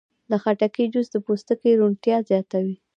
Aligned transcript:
د 0.29 0.31
خټکي 0.43 0.85
جوس 0.93 1.07
د 1.11 1.15
پوستکي 1.25 1.71
روڼتیا 1.79 2.17
زیاتوي. 2.29 2.75